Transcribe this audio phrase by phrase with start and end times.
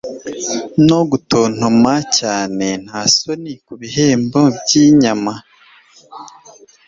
[0.87, 5.33] no gutontoma cyane nta soni kubihembo byinyama